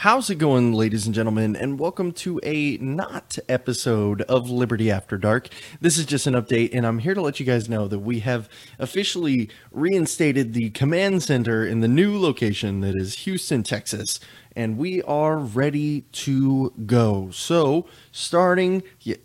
[0.00, 1.54] How's it going, ladies and gentlemen?
[1.54, 5.48] And welcome to a not episode of Liberty After Dark.
[5.78, 8.20] This is just an update, and I'm here to let you guys know that we
[8.20, 14.20] have officially reinstated the command center in the new location that is Houston, Texas,
[14.56, 17.30] and we are ready to go.
[17.30, 18.82] So, starting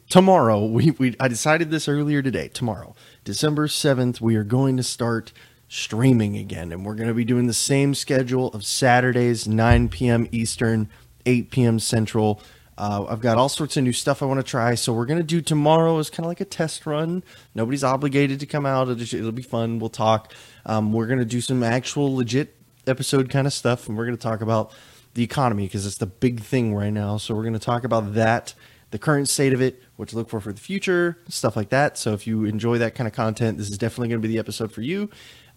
[0.10, 2.50] tomorrow, we, we I decided this earlier today.
[2.50, 5.32] Tomorrow, December 7th, we are going to start
[5.68, 6.71] streaming again.
[6.71, 10.27] And we're going to be doing the same schedule of Saturdays, 9 p.m.
[10.31, 10.89] Eastern,
[11.25, 11.80] 8 p.m.
[11.80, 12.41] Central.
[12.77, 14.76] Uh, I've got all sorts of new stuff I want to try.
[14.76, 17.23] So we're going to do tomorrow as kind of like a test run.
[17.54, 18.84] Nobody's obligated to come out.
[18.84, 19.80] It'll, just, it'll be fun.
[19.80, 20.34] We'll talk.
[20.66, 23.88] Um, we're going to do some actual legit episode kind of stuff.
[23.88, 24.73] And we're going to talk about
[25.13, 27.18] the economy because it's the big thing right now.
[27.18, 28.54] So we're going to talk about that
[28.95, 31.98] the current state of it, what to look for for the future, stuff like that.
[31.98, 34.40] So if you enjoy that kind of content, this is definitely going to be the
[34.40, 35.09] episode for you.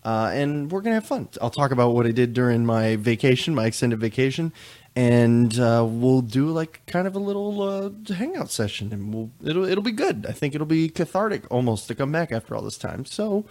[0.04, 1.28] Uh, and we're gonna have fun.
[1.42, 4.52] I'll talk about what I did during my vacation, my extended vacation,
[4.94, 9.64] and uh, we'll do like kind of a little uh, hangout session, and we'll it'll
[9.64, 10.26] it'll be good.
[10.28, 13.04] I think it'll be cathartic almost to come back after all this time.
[13.04, 13.44] So,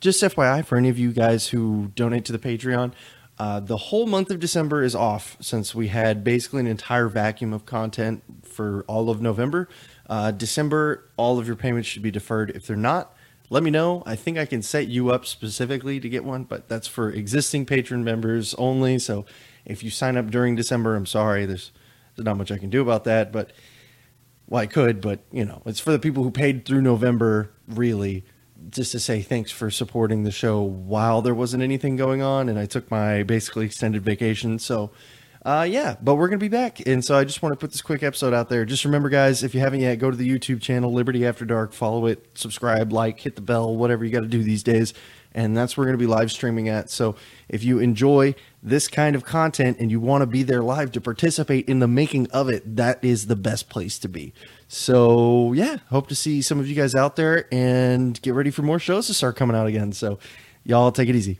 [0.00, 2.92] just FYI for any of you guys who donate to the Patreon,
[3.38, 7.52] uh, the whole month of December is off since we had basically an entire vacuum
[7.52, 9.68] of content for all of November.
[10.08, 12.50] Uh, December, all of your payments should be deferred.
[12.50, 13.14] If they're not,
[13.48, 14.02] let me know.
[14.06, 17.66] I think I can set you up specifically to get one, but that's for existing
[17.66, 18.98] patron members only.
[18.98, 19.24] So
[19.64, 21.46] if you sign up during December, I'm sorry.
[21.46, 21.72] There's,
[22.14, 23.52] there's not much I can do about that, but
[24.48, 28.24] well, I could, but you know, it's for the people who paid through November, really,
[28.70, 32.48] just to say thanks for supporting the show while there wasn't anything going on.
[32.48, 34.58] And I took my basically extended vacation.
[34.58, 34.90] So
[35.46, 36.84] uh, yeah, but we're going to be back.
[36.88, 38.64] And so I just want to put this quick episode out there.
[38.64, 41.72] Just remember, guys, if you haven't yet, go to the YouTube channel, Liberty After Dark,
[41.72, 44.92] follow it, subscribe, like, hit the bell, whatever you got to do these days.
[45.32, 46.90] And that's where we're going to be live streaming at.
[46.90, 47.14] So
[47.48, 51.00] if you enjoy this kind of content and you want to be there live to
[51.00, 54.32] participate in the making of it, that is the best place to be.
[54.66, 58.62] So yeah, hope to see some of you guys out there and get ready for
[58.62, 59.92] more shows to start coming out again.
[59.92, 60.18] So
[60.64, 61.38] y'all take it easy.